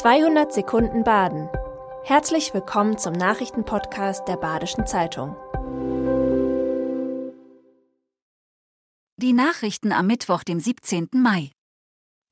200 0.00 0.50
Sekunden 0.50 1.04
Baden. 1.04 1.50
Herzlich 2.04 2.54
willkommen 2.54 2.96
zum 2.96 3.12
Nachrichtenpodcast 3.12 4.26
der 4.26 4.38
Badischen 4.38 4.86
Zeitung. 4.86 5.36
Die 9.18 9.34
Nachrichten 9.34 9.92
am 9.92 10.06
Mittwoch, 10.06 10.42
dem 10.42 10.58
17. 10.58 11.10
Mai. 11.12 11.50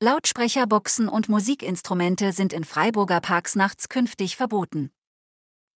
Lautsprecherboxen 0.01 1.07
und 1.07 1.29
Musikinstrumente 1.29 2.31
sind 2.31 2.53
in 2.53 2.63
Freiburger 2.63 3.21
Parks 3.21 3.55
nachts 3.55 3.87
künftig 3.87 4.35
verboten. 4.35 4.89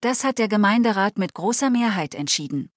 Das 0.02 0.24
hat 0.24 0.40
der 0.40 0.48
Gemeinderat 0.48 1.20
mit 1.20 1.36
großer 1.36 1.70
Mehrheit 1.70 2.16
entschieden. 2.16 2.72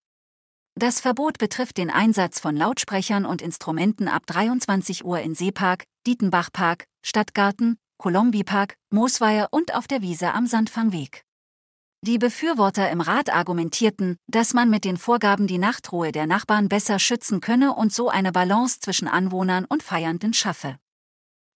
Das 0.75 1.01
Verbot 1.01 1.39
betrifft 1.39 1.79
den 1.79 1.89
Einsatz 1.89 2.39
von 2.39 2.55
Lautsprechern 2.55 3.25
und 3.25 3.41
Instrumenten 3.41 4.09
ab 4.09 4.27
23 4.27 5.07
Uhr 5.07 5.21
in 5.21 5.35
Seepark, 5.35 5.85
Dietenbachpark, 6.07 6.85
Stadtgarten, 7.03 7.79
Kolombipark, 7.99 8.77
Moosweier 8.91 9.49
und 9.51 9.75
auf 9.75 9.87
der 9.89 10.03
Wiese 10.03 10.33
am 10.33 10.47
Sandfangweg. 10.47 11.25
Die 12.03 12.19
Befürworter 12.19 12.91
im 12.91 13.01
Rat 13.01 13.33
argumentierten, 13.33 14.17
dass 14.29 14.55
man 14.55 14.71
mit 14.71 14.85
den 14.85 14.97
Vorgaben 14.97 15.47
die 15.47 15.59
Nachtruhe 15.59 16.13
der 16.13 16.27
Nachbarn 16.27 16.69
besser 16.69 16.99
schützen 16.99 17.41
könne 17.41 17.75
und 17.75 17.93
so 17.93 18.09
eine 18.09 18.33
Balance 18.33 18.81
zwischen 18.81 19.09
Anwohnern 19.09 19.65
und 19.65 19.83
Feiernden 19.83 20.33
schaffe. 20.33 20.77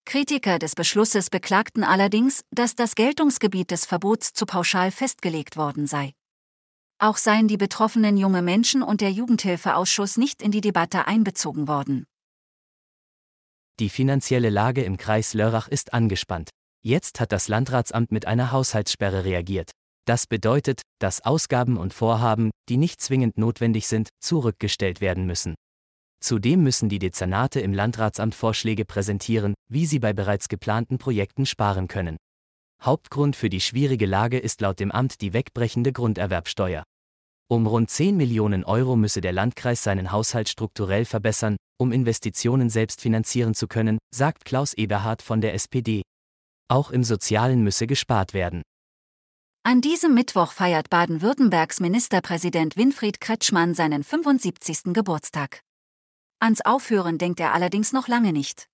Kritiker 0.07 0.59
des 0.59 0.75
Beschlusses 0.75 1.31
beklagten 1.31 1.85
allerdings, 1.85 2.43
dass 2.51 2.75
das 2.75 2.95
Geltungsgebiet 2.95 3.71
des 3.71 3.85
Verbots 3.85 4.33
zu 4.33 4.47
pauschal 4.47 4.91
festgelegt 4.91 5.57
worden 5.57 5.87
sei. 5.87 6.15
Auch 6.99 7.17
seien 7.17 7.47
die 7.47 7.57
betroffenen 7.57 8.17
junge 8.17 8.43
Menschen 8.43 8.83
und 8.83 9.03
der 9.03 9.13
Jugendhilfeausschuss 9.13 10.17
nicht 10.17 10.43
in 10.43 10.51
die 10.51 10.61
Debatte 10.61 11.07
einbezogen 11.07 11.69
worden. 11.69 12.07
Die 13.81 13.89
finanzielle 13.89 14.51
Lage 14.51 14.83
im 14.83 14.99
Kreis 14.99 15.33
Lörrach 15.33 15.67
ist 15.67 15.95
angespannt. 15.95 16.51
Jetzt 16.85 17.19
hat 17.19 17.33
das 17.33 17.49
Landratsamt 17.49 18.13
mit 18.13 18.27
einer 18.27 18.53
Haushaltssperre 18.53 19.25
reagiert. 19.25 19.71
Das 20.07 20.27
bedeutet, 20.27 20.83
dass 20.99 21.25
Ausgaben 21.25 21.79
und 21.79 21.95
Vorhaben, 21.95 22.51
die 22.69 22.77
nicht 22.77 23.01
zwingend 23.01 23.39
notwendig 23.39 23.87
sind, 23.87 24.11
zurückgestellt 24.23 25.01
werden 25.01 25.25
müssen. 25.25 25.55
Zudem 26.23 26.63
müssen 26.63 26.91
die 26.91 26.99
Dezernate 26.99 27.61
im 27.61 27.73
Landratsamt 27.73 28.35
Vorschläge 28.35 28.85
präsentieren, 28.85 29.55
wie 29.71 29.87
sie 29.87 29.99
bei 29.99 30.13
bereits 30.13 30.49
geplanten 30.49 30.99
Projekten 30.99 31.47
sparen 31.47 31.89
können. 31.89 32.19
Hauptgrund 32.83 33.35
für 33.35 33.49
die 33.49 33.63
schwierige 33.63 34.05
Lage 34.05 34.39
ist 34.39 34.61
laut 34.61 34.79
dem 34.79 34.91
Amt 34.91 35.23
die 35.23 35.33
wegbrechende 35.33 35.93
Grunderwerbsteuer. 35.93 36.83
Um 37.53 37.67
rund 37.67 37.91
10 37.91 38.17
Millionen 38.17 38.63
Euro 38.63 38.95
müsse 38.95 39.21
der 39.21 39.33
Landkreis 39.33 39.83
seinen 39.83 40.13
Haushalt 40.13 40.49
strukturell 40.49 41.05
verbessern, 41.05 41.57
um 41.81 41.91
Investitionen 41.91 42.71
selbst 42.71 43.01
finanzieren 43.01 43.55
zu 43.55 43.67
können, 43.67 43.99
sagt 44.15 44.45
Klaus 44.45 44.73
Eberhard 44.73 45.21
von 45.21 45.41
der 45.41 45.55
SPD. 45.55 46.03
Auch 46.69 46.93
im 46.93 47.03
Sozialen 47.03 47.65
müsse 47.65 47.89
gespart 47.89 48.35
werden. 48.35 48.63
An 49.65 49.81
diesem 49.81 50.15
Mittwoch 50.15 50.53
feiert 50.53 50.91
Baden-Württembergs 50.91 51.81
Ministerpräsident 51.81 52.77
Winfried 52.77 53.21
Kretschmann 53.21 53.75
seinen 53.75 54.05
75. 54.05 54.93
Geburtstag. 54.93 55.61
Ans 56.39 56.61
Aufhören 56.61 57.19
denkt 57.19 57.41
er 57.41 57.53
allerdings 57.53 57.93
noch 57.93 58.07
lange 58.07 58.33
nicht. 58.33 58.69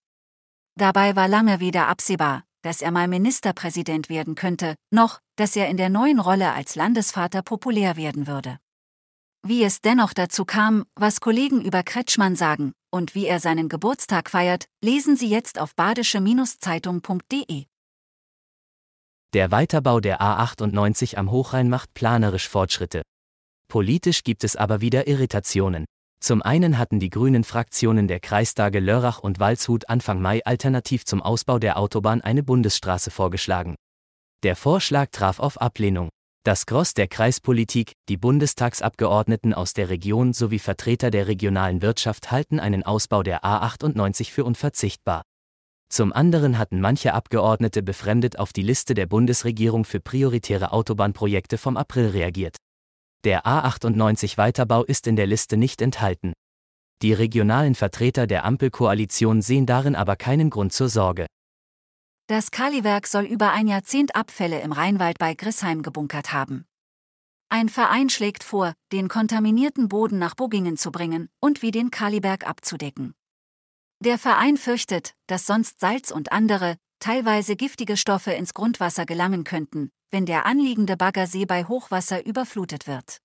Dabei 0.74 1.16
war 1.16 1.28
lange 1.28 1.60
weder 1.60 1.88
absehbar, 1.88 2.44
dass 2.60 2.82
er 2.82 2.90
mal 2.90 3.08
Ministerpräsident 3.08 4.10
werden 4.10 4.34
könnte, 4.34 4.74
noch, 4.90 5.20
dass 5.36 5.56
er 5.56 5.70
in 5.70 5.78
der 5.78 5.88
neuen 5.88 6.20
Rolle 6.20 6.52
als 6.52 6.74
Landesvater 6.74 7.40
populär 7.40 7.96
werden 7.96 8.26
würde. 8.26 8.58
Wie 9.42 9.62
es 9.64 9.80
dennoch 9.80 10.12
dazu 10.12 10.44
kam, 10.44 10.84
was 10.94 11.20
Kollegen 11.20 11.60
über 11.60 11.82
Kretschmann 11.82 12.36
sagen 12.36 12.72
und 12.90 13.14
wie 13.14 13.26
er 13.26 13.40
seinen 13.40 13.68
Geburtstag 13.68 14.30
feiert, 14.30 14.66
lesen 14.82 15.16
Sie 15.16 15.28
jetzt 15.28 15.60
auf 15.60 15.74
badische-zeitung.de. 15.74 17.64
Der 19.34 19.50
Weiterbau 19.50 20.00
der 20.00 20.20
A98 20.20 21.16
am 21.16 21.30
Hochrhein 21.30 21.68
macht 21.68 21.92
planerisch 21.94 22.48
Fortschritte. 22.48 23.02
Politisch 23.68 24.22
gibt 24.22 24.44
es 24.44 24.56
aber 24.56 24.80
wieder 24.80 25.08
Irritationen. 25.08 25.84
Zum 26.20 26.40
einen 26.42 26.78
hatten 26.78 26.98
die 26.98 27.10
grünen 27.10 27.44
Fraktionen 27.44 28.08
der 28.08 28.20
Kreistage 28.20 28.80
Lörrach 28.80 29.18
und 29.18 29.38
Waldshut 29.38 29.88
Anfang 29.88 30.22
Mai 30.22 30.42
alternativ 30.44 31.04
zum 31.04 31.20
Ausbau 31.20 31.58
der 31.58 31.76
Autobahn 31.76 32.22
eine 32.22 32.42
Bundesstraße 32.42 33.10
vorgeschlagen. 33.10 33.74
Der 34.42 34.56
Vorschlag 34.56 35.10
traf 35.10 35.38
auf 35.38 35.60
Ablehnung. 35.60 36.08
Das 36.46 36.64
Gross 36.64 36.94
der 36.94 37.08
Kreispolitik, 37.08 37.94
die 38.08 38.16
Bundestagsabgeordneten 38.16 39.52
aus 39.52 39.74
der 39.74 39.88
Region 39.88 40.32
sowie 40.32 40.60
Vertreter 40.60 41.10
der 41.10 41.26
regionalen 41.26 41.82
Wirtschaft 41.82 42.30
halten 42.30 42.60
einen 42.60 42.84
Ausbau 42.84 43.24
der 43.24 43.42
A98 43.42 44.30
für 44.30 44.44
unverzichtbar. 44.44 45.22
Zum 45.88 46.12
anderen 46.12 46.56
hatten 46.56 46.80
manche 46.80 47.14
Abgeordnete 47.14 47.82
befremdet 47.82 48.38
auf 48.38 48.52
die 48.52 48.62
Liste 48.62 48.94
der 48.94 49.06
Bundesregierung 49.06 49.84
für 49.84 49.98
prioritäre 49.98 50.70
Autobahnprojekte 50.70 51.58
vom 51.58 51.76
April 51.76 52.10
reagiert. 52.10 52.58
Der 53.24 53.44
A98 53.44 54.36
Weiterbau 54.36 54.84
ist 54.84 55.08
in 55.08 55.16
der 55.16 55.26
Liste 55.26 55.56
nicht 55.56 55.82
enthalten. 55.82 56.32
Die 57.02 57.12
regionalen 57.12 57.74
Vertreter 57.74 58.28
der 58.28 58.44
Ampelkoalition 58.44 59.42
sehen 59.42 59.66
darin 59.66 59.96
aber 59.96 60.14
keinen 60.14 60.50
Grund 60.50 60.72
zur 60.72 60.90
Sorge. 60.90 61.26
Das 62.28 62.50
Kaliwerk 62.50 63.06
soll 63.06 63.24
über 63.24 63.52
ein 63.52 63.68
Jahrzehnt 63.68 64.16
Abfälle 64.16 64.60
im 64.60 64.72
Rheinwald 64.72 65.18
bei 65.18 65.34
Grissheim 65.34 65.82
gebunkert 65.82 66.32
haben. 66.32 66.66
Ein 67.48 67.68
Verein 67.68 68.10
schlägt 68.10 68.42
vor, 68.42 68.74
den 68.90 69.06
kontaminierten 69.06 69.88
Boden 69.88 70.18
nach 70.18 70.34
Buggingen 70.34 70.76
zu 70.76 70.90
bringen 70.90 71.28
und 71.38 71.62
wie 71.62 71.70
den 71.70 71.92
Kaliberg 71.92 72.44
abzudecken. 72.44 73.14
Der 74.00 74.18
Verein 74.18 74.56
fürchtet, 74.56 75.14
dass 75.28 75.46
sonst 75.46 75.78
Salz 75.78 76.10
und 76.10 76.32
andere, 76.32 76.76
teilweise 76.98 77.54
giftige 77.54 77.96
Stoffe 77.96 78.32
ins 78.32 78.54
Grundwasser 78.54 79.06
gelangen 79.06 79.44
könnten, 79.44 79.92
wenn 80.10 80.26
der 80.26 80.46
anliegende 80.46 80.96
Baggersee 80.96 81.46
bei 81.46 81.64
Hochwasser 81.64 82.26
überflutet 82.26 82.88
wird. 82.88 83.18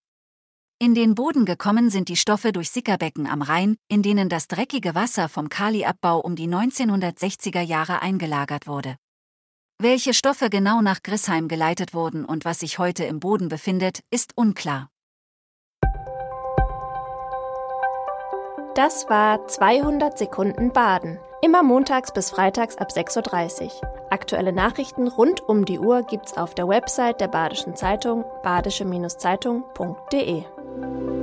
In 0.82 0.96
den 0.96 1.14
Boden 1.14 1.46
gekommen 1.46 1.92
sind 1.92 2.10
die 2.10 2.16
Stoffe 2.16 2.52
durch 2.52 2.72
Sickerbecken 2.72 3.28
am 3.28 3.44
Rhein, 3.44 3.78
in 3.88 4.02
denen 4.02 4.30
das 4.30 4.48
dreckige 4.48 4.96
Wasser 4.96 5.30
vom 5.30 5.48
Kaliabbau 5.48 6.20
um 6.20 6.36
die 6.36 6.48
1960er 6.48 7.62
Jahre 7.62 8.02
eingelagert 8.02 8.66
wurde. 8.66 8.96
Welche 9.78 10.16
Stoffe 10.16 10.50
genau 10.50 10.82
nach 10.82 11.04
Grissheim 11.04 11.48
geleitet 11.48 11.94
wurden 11.94 12.26
und 12.26 12.46
was 12.46 12.62
sich 12.62 12.80
heute 12.80 13.04
im 13.04 13.20
Boden 13.20 13.48
befindet, 13.48 14.00
ist 14.10 14.36
unklar. 14.36 14.90
Das 18.74 19.08
war 19.08 19.46
200 19.46 20.18
Sekunden 20.18 20.74
Baden. 20.74 21.20
Immer 21.44 21.62
montags 21.62 22.12
bis 22.12 22.32
freitags 22.32 22.78
ab 22.78 22.90
6.30 22.90 23.66
Uhr. 23.66 23.72
Aktuelle 24.10 24.52
Nachrichten 24.52 25.08
rund 25.08 25.48
um 25.48 25.66
die 25.66 25.78
Uhr 25.78 26.02
gibt's 26.02 26.36
auf 26.36 26.56
der 26.56 26.68
Website 26.68 27.22
der 27.22 27.28
Badischen 27.28 27.76
Zeitung 27.76 28.26
badische-zeitung.de. 28.42 30.44
Thank 30.80 31.10
you. 31.10 31.21